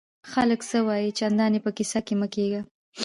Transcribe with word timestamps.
خلک 0.31 0.59
څه 0.69 0.79
وایي؟ 0.87 1.09
چندان 1.19 1.51
ئې 1.55 1.59
په 1.65 1.71
کیسه 1.77 1.99
کي 2.07 2.13
مه 2.19 2.27
کېږه! 2.33 2.61